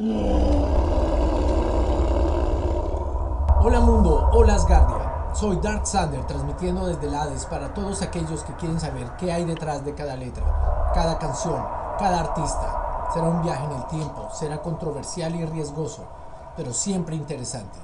[0.00, 0.60] Hola
[3.80, 5.32] mundo, hola Asgardia.
[5.34, 9.44] Soy Dark Sander transmitiendo desde el Hades para todos aquellos que quieren saber qué hay
[9.44, 11.60] detrás de cada letra, cada canción,
[11.98, 13.10] cada artista.
[13.12, 16.04] Será un viaje en el tiempo, será controversial y riesgoso,
[16.56, 17.80] pero siempre interesante.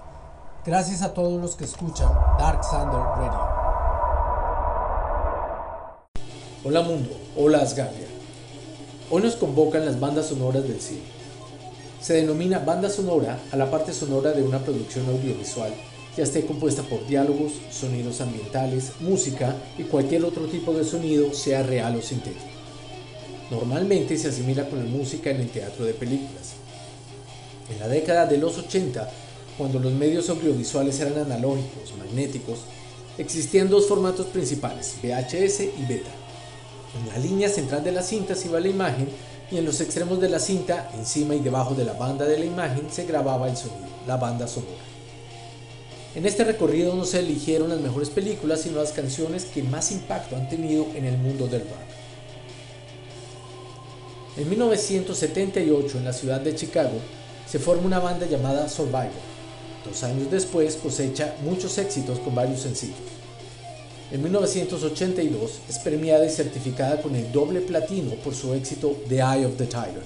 [0.64, 3.40] Gracias a todos los que escuchan Dark Sander Radio.
[6.64, 8.06] Hola mundo, hola Asgardia.
[9.10, 11.23] Hoy nos convocan las bandas sonoras del cine.
[12.04, 15.72] Se denomina banda sonora a la parte sonora de una producción audiovisual,
[16.14, 21.62] ya esté compuesta por diálogos, sonidos ambientales, música y cualquier otro tipo de sonido, sea
[21.62, 22.44] real o sintético.
[23.50, 26.52] Normalmente se asimila con la música en el teatro de películas.
[27.72, 29.10] En la década de los 80,
[29.56, 32.58] cuando los medios audiovisuales eran analógicos, magnéticos,
[33.16, 36.10] existían dos formatos principales, VHS y beta.
[37.00, 39.08] En la línea central de la cinta se iba la imagen
[39.50, 42.44] y en los extremos de la cinta, encima y debajo de la banda de la
[42.44, 44.72] imagen, se grababa el sonido, la banda sonora.
[46.14, 50.36] En este recorrido no se eligieron las mejores películas, sino las canciones que más impacto
[50.36, 51.94] han tenido en el mundo del rock.
[54.36, 56.98] En 1978, en la ciudad de Chicago,
[57.46, 59.10] se forma una banda llamada Survivor.
[59.84, 63.13] Dos años después cosecha muchos éxitos con varios sencillos.
[64.10, 69.46] En 1982 es premiada y certificada con el doble platino por su éxito The Eye
[69.46, 70.02] of the Tiger.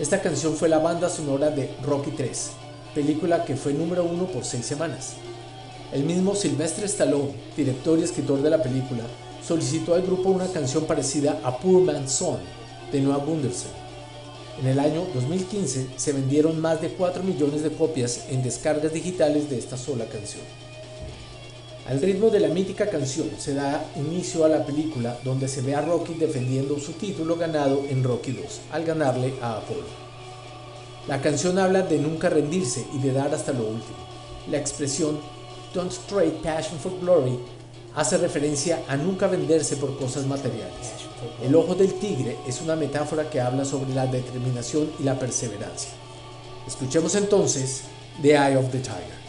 [0.00, 2.50] Esta canción fue la banda sonora de Rocky 3,
[2.94, 5.14] película que fue número uno por seis semanas.
[5.92, 9.04] El mismo Sylvester Stallone, director y escritor de la película,
[9.46, 12.38] solicitó al grupo una canción parecida a Poor Man's Son
[12.90, 13.70] de Noah Gundersen.
[14.60, 19.48] En el año 2015 se vendieron más de 4 millones de copias en descargas digitales
[19.48, 20.42] de esta sola canción.
[21.86, 25.74] Al ritmo de la mítica canción se da inicio a la película donde se ve
[25.74, 30.10] a Rocky defendiendo su título ganado en Rocky 2 al ganarle a Apollo.
[31.08, 33.98] La canción habla de nunca rendirse y de dar hasta lo último.
[34.50, 35.18] La expresión
[35.74, 37.38] Don't Trade Passion for Glory
[37.96, 40.92] hace referencia a nunca venderse por cosas materiales.
[41.42, 45.90] El ojo del tigre es una metáfora que habla sobre la determinación y la perseverancia.
[46.66, 47.82] Escuchemos entonces
[48.22, 49.19] The Eye of the Tiger.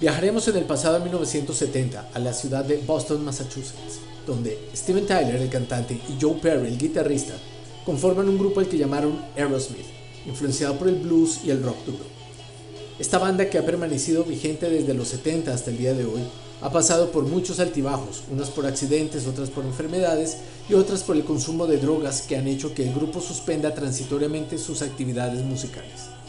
[0.00, 5.36] Viajaremos en el pasado a 1970 a la ciudad de Boston, Massachusetts, donde Steven Tyler,
[5.36, 7.34] el cantante, y Joe Perry, el guitarrista,
[7.84, 9.84] conforman un grupo al que llamaron Aerosmith,
[10.24, 12.04] influenciado por el blues y el rock duro.
[12.98, 16.22] Esta banda que ha permanecido vigente desde los 70 hasta el día de hoy
[16.62, 20.38] ha pasado por muchos altibajos, unas por accidentes, otras por enfermedades
[20.70, 24.56] y otras por el consumo de drogas que han hecho que el grupo suspenda transitoriamente
[24.56, 26.19] sus actividades musicales.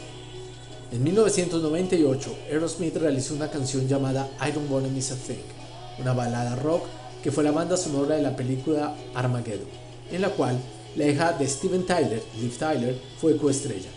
[0.92, 5.40] En 1998, Aerosmith realizó una canción llamada I Don't Wanna Miss a Thing,
[6.00, 6.84] una balada rock
[7.24, 9.70] que fue la banda sonora de la película Armageddon,
[10.12, 10.60] en la cual
[10.98, 13.88] la hija de Steven Tyler, Liv Tyler, fue coestrella.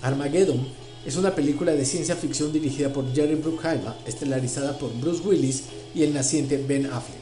[0.00, 0.64] Armageddon
[1.04, 6.04] es una película de ciencia ficción dirigida por Jerry Bruckheimer, estelarizada por Bruce Willis y
[6.04, 7.18] el naciente Ben Affleck.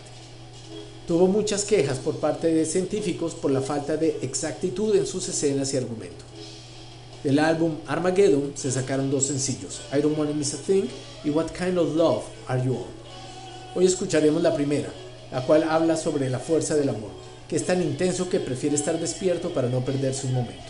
[1.09, 5.73] Tuvo muchas quejas por parte de científicos por la falta de exactitud en sus escenas
[5.73, 6.36] y argumentos.
[7.25, 10.85] Del álbum Armageddon se sacaron dos sencillos, I Don't Wanna Miss a Thing
[11.25, 12.85] y What Kind of Love Are You On.
[13.75, 14.89] Hoy escucharemos la primera,
[15.33, 17.11] la cual habla sobre la fuerza del amor,
[17.49, 20.63] que es tan intenso que prefiere estar despierto para no perderse un momento.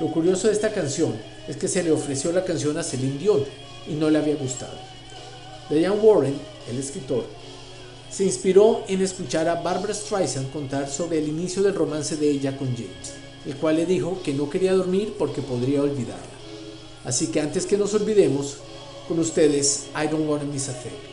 [0.00, 1.14] Lo curioso de esta canción
[1.48, 3.44] es que se le ofreció la canción a Celine Dion
[3.88, 4.74] y no le había gustado.
[5.70, 6.34] Diane Warren,
[6.68, 7.24] el escritor,
[8.10, 12.56] se inspiró en escuchar a Barbara Streisand contar sobre el inicio del romance de ella
[12.56, 16.24] con James el cual le dijo que no quería dormir porque podría olvidarla.
[17.04, 18.58] Así que antes que nos olvidemos,
[19.08, 21.09] con ustedes, I don't wanna miss a.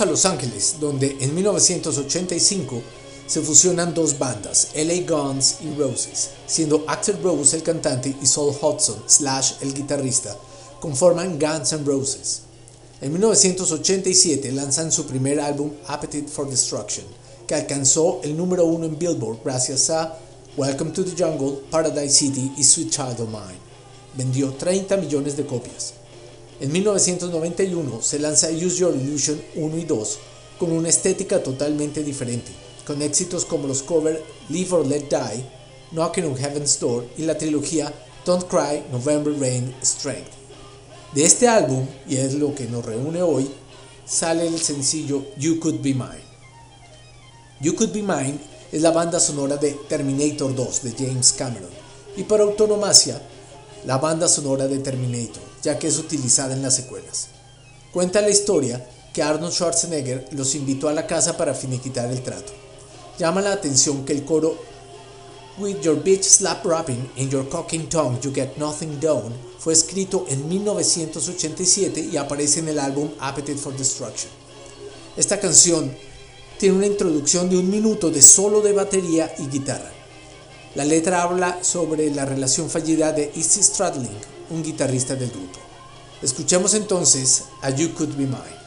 [0.00, 2.82] A Los Ángeles, donde en 1985
[3.26, 8.54] se fusionan dos bandas, LA Guns y Roses, siendo Axel Rose el cantante y Saul
[8.58, 10.34] Hudson slash el guitarrista,
[10.80, 12.42] conforman Guns N' Roses.
[13.02, 17.04] En 1987 lanzan su primer álbum Appetite for Destruction,
[17.46, 20.18] que alcanzó el número uno en Billboard gracias a
[20.56, 23.60] Welcome to the Jungle, Paradise City y Sweet Child of Mine.
[24.16, 25.94] Vendió 30 millones de copias.
[26.62, 30.18] En 1991 se lanza Use Your Illusion 1 y 2
[30.60, 32.52] con una estética totalmente diferente,
[32.86, 35.44] con éxitos como los covers Live or Let Die,
[35.90, 37.92] Knocking on Heaven's Door y la trilogía
[38.24, 40.30] Don't Cry, November Rain, Strength.
[41.12, 43.50] De este álbum, y es lo que nos reúne hoy,
[44.06, 46.22] sale el sencillo You Could Be Mine.
[47.60, 48.38] You Could Be Mine
[48.70, 51.70] es la banda sonora de Terminator 2 de James Cameron
[52.16, 53.20] y por autonomacia
[53.84, 57.28] la banda sonora de Terminator, ya que es utilizada en las secuelas.
[57.92, 62.52] Cuenta la historia que Arnold Schwarzenegger los invitó a la casa para finiquitar el trato.
[63.18, 64.56] Llama la atención que el coro
[65.58, 70.24] With your bitch slap rapping and your cocking tongue you get nothing done fue escrito
[70.28, 74.32] en 1987 y aparece en el álbum Appetite for Destruction.
[75.16, 75.94] Esta canción
[76.58, 79.92] tiene una introducción de un minuto de solo de batería y guitarra.
[80.74, 84.08] La letra habla sobre la relación fallida de Izzy Stradlin,
[84.48, 85.58] un guitarrista del grupo.
[86.22, 88.61] Escuchemos entonces a You Could Be Mine.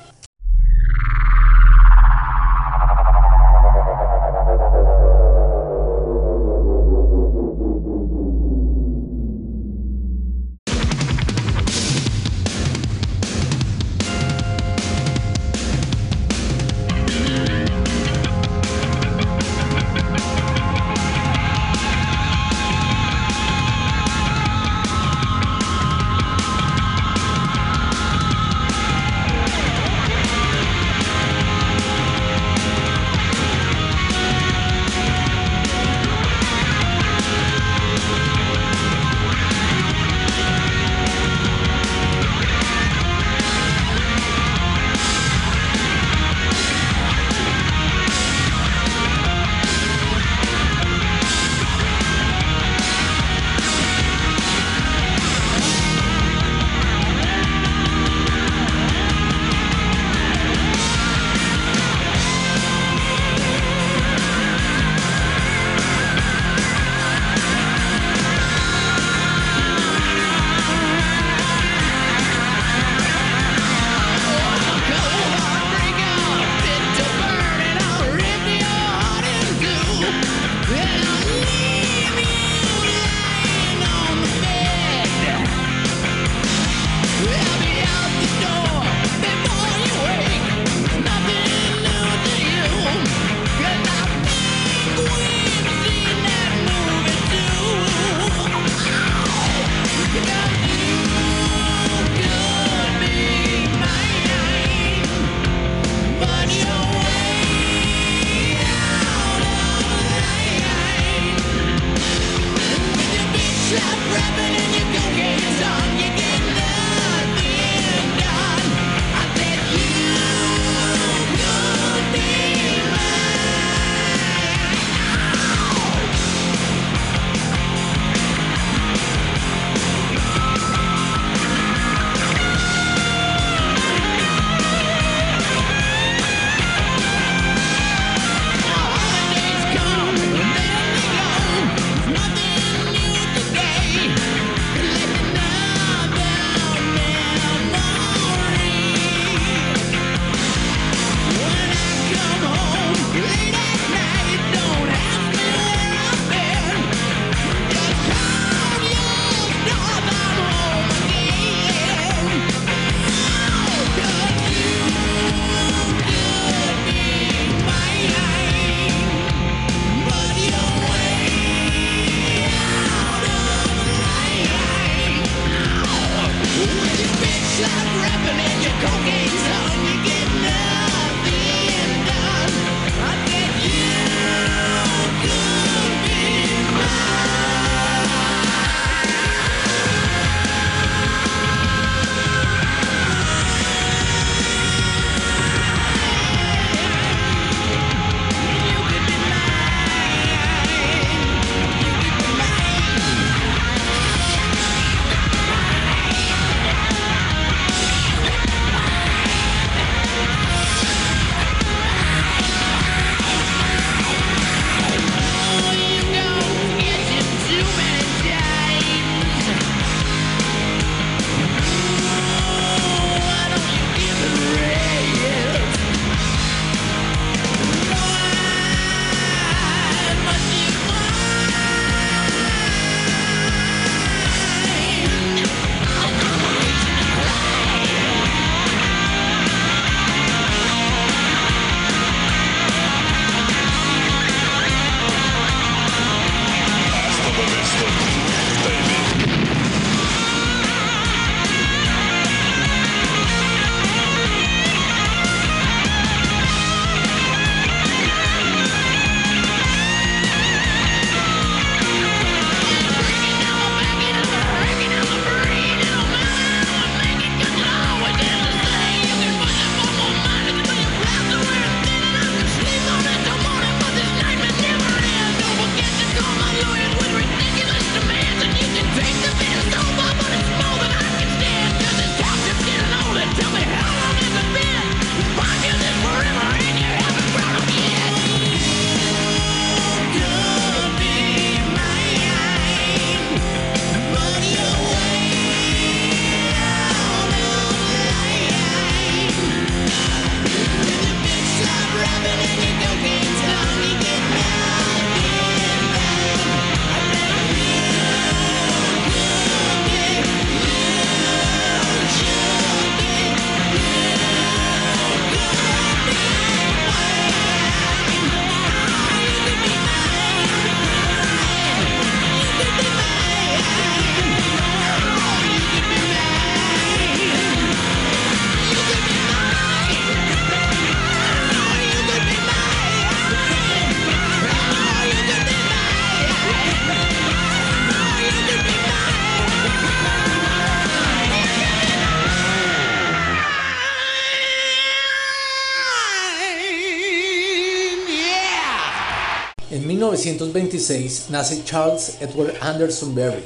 [350.26, 353.44] 1926 nace Charles Edward Anderson Berry,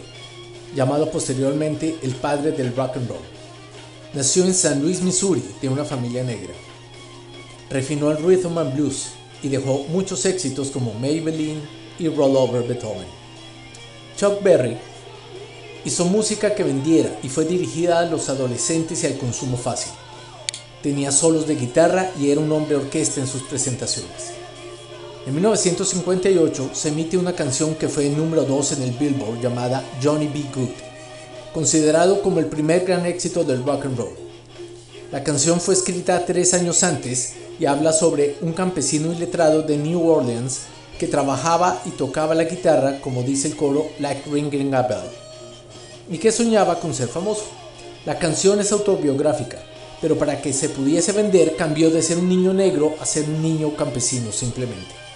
[0.73, 3.19] llamado posteriormente el padre del rock and roll.
[4.13, 6.53] Nació en San Luis, Missouri, de una familia negra.
[7.69, 9.07] Refinó el rhythm and blues
[9.43, 11.61] y dejó muchos éxitos como Maybelline
[11.99, 13.07] y Roll Over Beethoven.
[14.17, 14.77] Chuck Berry
[15.83, 19.91] hizo música que vendiera y fue dirigida a los adolescentes y al consumo fácil.
[20.81, 24.38] Tenía solos de guitarra y era un hombre orquesta en sus presentaciones.
[25.29, 30.27] En 1958 se emite una canción que fue número 2 en el Billboard llamada Johnny
[30.27, 30.43] B.
[30.51, 30.71] Good,
[31.53, 34.15] considerado como el primer gran éxito del rock and roll.
[35.11, 40.03] La canción fue escrita tres años antes y habla sobre un campesino iletrado de New
[40.09, 40.61] Orleans
[40.97, 45.11] que trabajaba y tocaba la guitarra, como dice el coro, like ringing a bell,
[46.09, 47.43] y que soñaba con ser famoso.
[48.03, 49.59] La canción es autobiográfica,
[50.01, 53.43] pero para que se pudiese vender cambió de ser un niño negro a ser un
[53.43, 55.08] niño campesino simplemente.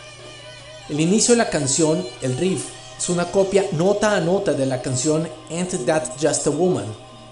[0.89, 2.65] El inicio de la canción, el riff,
[2.97, 6.85] es una copia nota a nota de la canción Ain't That Just a Woman,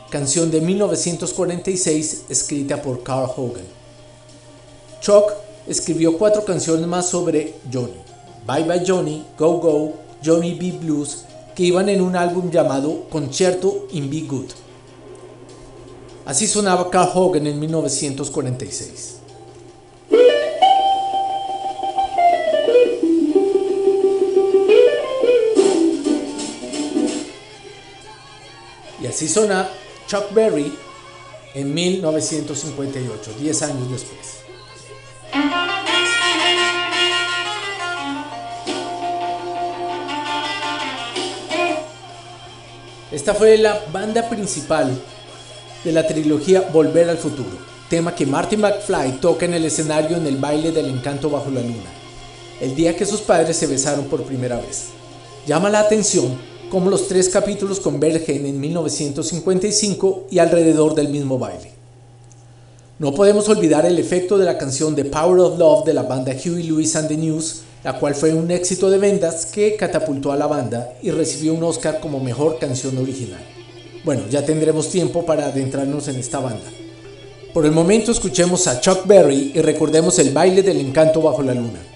[0.09, 3.65] canción de 1946 escrita por Carl Hogan.
[5.01, 5.33] Chuck
[5.67, 7.99] escribió cuatro canciones más sobre Johnny,
[8.47, 10.77] Bye Bye Johnny, Go Go, Johnny B.
[10.79, 14.51] Blues, que iban en un álbum llamado Concerto in Be Good.
[16.25, 19.17] Así sonaba Carl Hogan en 1946.
[29.11, 29.69] Así suena
[30.07, 30.73] Chuck Berry
[31.53, 34.37] en 1958, 10 años después.
[43.11, 44.89] Esta fue la banda principal
[45.83, 47.49] de la trilogía Volver al Futuro,
[47.89, 51.59] tema que Marty McFly toca en el escenario en el baile del encanto bajo la
[51.59, 51.91] luna,
[52.61, 54.87] el día que sus padres se besaron por primera vez.
[55.45, 61.73] Llama la atención cómo los tres capítulos convergen en 1955 y alrededor del mismo baile.
[62.97, 66.31] No podemos olvidar el efecto de la canción The Power of Love de la banda
[66.33, 70.37] Huey Lewis and the News, la cual fue un éxito de ventas que catapultó a
[70.37, 73.41] la banda y recibió un Oscar como mejor canción original.
[74.05, 76.71] Bueno, ya tendremos tiempo para adentrarnos en esta banda.
[77.53, 81.53] Por el momento escuchemos a Chuck Berry y recordemos el baile del encanto bajo la
[81.53, 81.90] luna.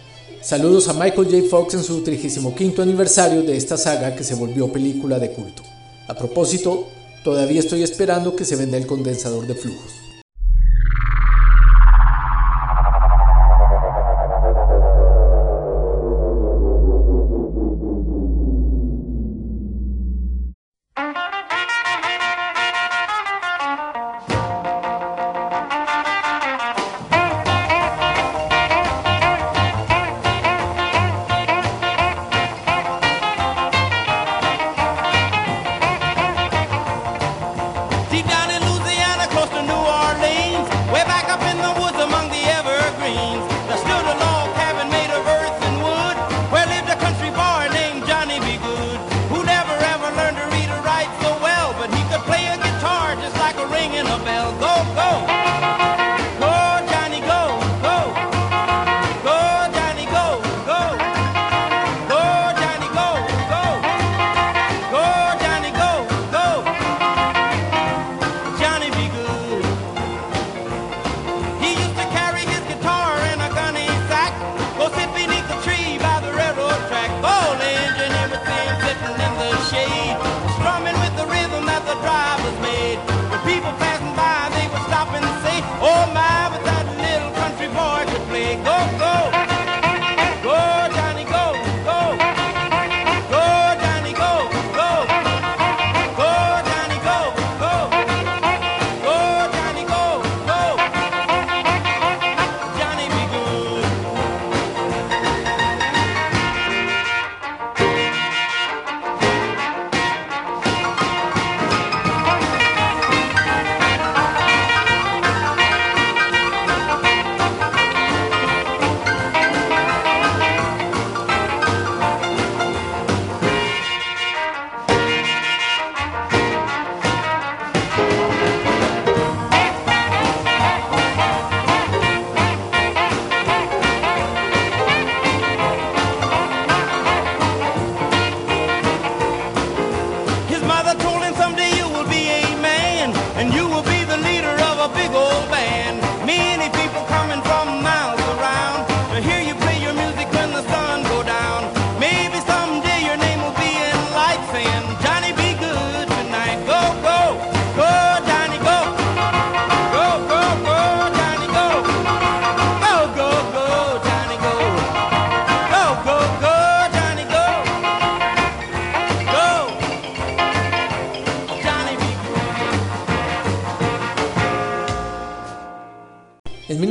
[0.46, 1.50] Saludos a Michael J.
[1.50, 5.64] Fox en su 35 aniversario de esta saga que se volvió película de culto.
[6.08, 6.88] A propósito,
[7.24, 10.05] todavía estoy esperando que se venda el condensador de flujos.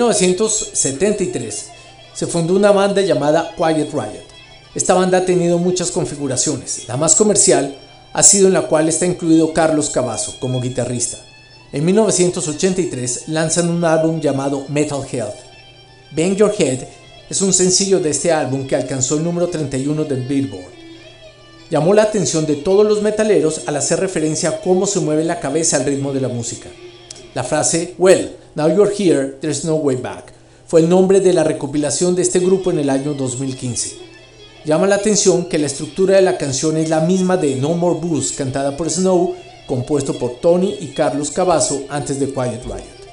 [0.08, 1.66] 1973
[2.12, 4.24] se fundó una banda llamada Quiet Riot.
[4.74, 6.86] Esta banda ha tenido muchas configuraciones.
[6.88, 7.76] La más comercial
[8.12, 11.18] ha sido en la cual está incluido Carlos Cavazo como guitarrista.
[11.72, 15.34] En 1983 lanzan un álbum llamado Metal Health.
[16.12, 16.86] Bang Your Head
[17.30, 20.74] es un sencillo de este álbum que alcanzó el número 31 del Billboard.
[21.70, 25.40] Llamó la atención de todos los metaleros al hacer referencia a cómo se mueve la
[25.40, 26.68] cabeza al ritmo de la música.
[27.34, 30.34] La frase Well, now you're here, there's no way back
[30.66, 33.96] fue el nombre de la recopilación de este grupo en el año 2015.
[34.64, 38.00] Llama la atención que la estructura de la canción es la misma de No More
[38.00, 39.34] Blues cantada por Snow,
[39.66, 43.04] compuesto por Tony y Carlos Cavazo antes de Quiet Riot.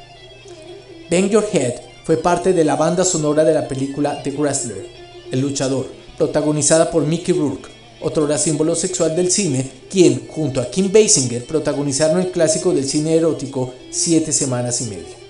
[1.11, 1.73] Bang Your Head
[2.05, 4.87] fue parte de la banda sonora de la película The Wrestler,
[5.29, 7.69] El Luchador, protagonizada por Mickey Rourke,
[8.01, 13.15] otro símbolo sexual del cine, quien, junto a Kim Basinger, protagonizaron el clásico del cine
[13.15, 15.20] erótico Siete Semanas y Media.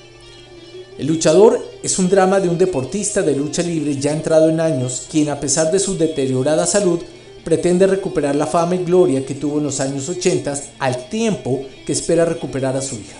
[0.97, 5.08] El luchador es un drama de un deportista de lucha libre ya entrado en años,
[5.10, 6.99] quien a pesar de su deteriorada salud,
[7.43, 11.93] pretende recuperar la fama y gloria que tuvo en los años 80 al tiempo que
[11.93, 13.17] espera recuperar a su hija.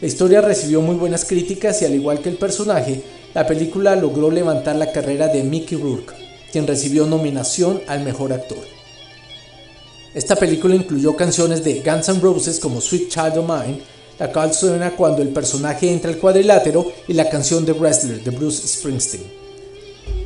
[0.00, 3.02] La historia recibió muy buenas críticas y al igual que el personaje,
[3.34, 6.12] la película logró levantar la carrera de Mickey Rourke,
[6.52, 8.58] quien recibió nominación al mejor actor.
[10.14, 13.80] Esta película incluyó canciones de Guns N' Roses como Sweet Child of Mine,
[14.18, 18.30] la cual suena cuando el personaje entra al cuadrilátero y la canción de Wrestler de
[18.30, 19.42] Bruce Springsteen.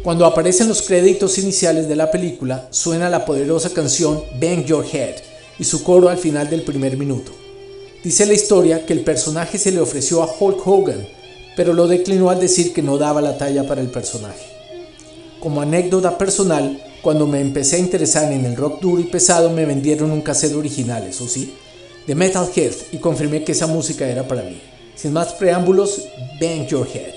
[0.03, 5.17] Cuando aparecen los créditos iniciales de la película, suena la poderosa canción Bang Your Head
[5.59, 7.33] y su coro al final del primer minuto.
[8.05, 11.09] Dice la historia que el personaje se le ofreció a Hulk Hogan,
[11.57, 14.47] pero lo declinó al decir que no daba la talla para el personaje.
[15.41, 19.65] Como anécdota personal, cuando me empecé a interesar en el rock duro y pesado me
[19.65, 21.55] vendieron un cassette original, eso sí,
[22.07, 24.61] de Metalhead y confirmé que esa música era para mí.
[24.95, 26.09] Sin más preámbulos,
[26.41, 27.16] Bang Your Head.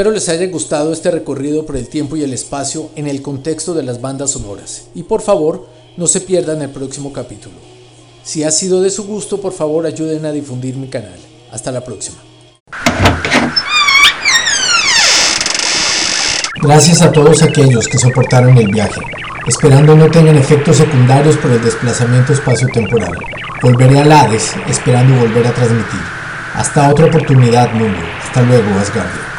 [0.00, 3.74] Espero les haya gustado este recorrido por el tiempo y el espacio en el contexto
[3.74, 4.84] de las bandas sonoras.
[4.94, 5.66] Y por favor,
[5.98, 7.56] no se pierdan el próximo capítulo.
[8.22, 11.18] Si ha sido de su gusto, por favor ayuden a difundir mi canal.
[11.52, 12.16] Hasta la próxima.
[16.62, 19.02] Gracias a todos aquellos que soportaron el viaje,
[19.46, 23.18] esperando no tengan efectos secundarios por el desplazamiento espacio-temporal.
[23.60, 26.00] Volveré a Hades esperando volver a transmitir.
[26.54, 28.00] Hasta otra oportunidad, mundo.
[28.24, 29.29] Hasta luego, Asgardia.